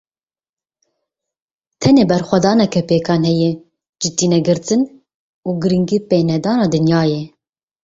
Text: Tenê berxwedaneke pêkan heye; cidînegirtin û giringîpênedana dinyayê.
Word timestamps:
Tenê 1.81 2.03
berxwedaneke 2.11 2.81
pêkan 2.89 3.21
heye; 3.29 3.51
cidînegirtin 3.99 4.81
û 5.47 5.49
giringîpênedana 5.61 6.65
dinyayê. 6.73 7.21